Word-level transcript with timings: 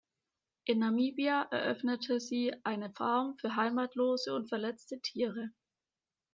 In 0.65 0.79
Namibia 0.79 1.47
eröffnete 1.51 2.19
sie 2.19 2.55
eine 2.65 2.91
Farm 2.91 3.37
für 3.37 3.55
heimatlose 3.55 4.33
und 4.33 4.49
verletzte 4.49 4.99
Tiere. 4.99 5.51